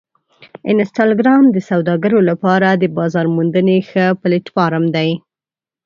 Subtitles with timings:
[0.71, 5.09] انسټاګرام د سوداګرو لپاره د بازار موندنې ښه پلیټفارم دی.